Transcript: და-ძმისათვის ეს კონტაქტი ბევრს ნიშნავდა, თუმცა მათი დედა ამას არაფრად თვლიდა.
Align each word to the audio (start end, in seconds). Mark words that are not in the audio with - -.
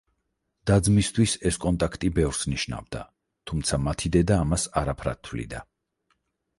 და-ძმისათვის 0.69 1.35
ეს 1.49 1.59
კონტაქტი 1.65 2.11
ბევრს 2.17 2.41
ნიშნავდა, 2.55 3.05
თუმცა 3.51 3.83
მათი 3.87 4.15
დედა 4.19 4.43
ამას 4.49 4.69
არაფრად 4.85 5.27
თვლიდა. 5.29 5.67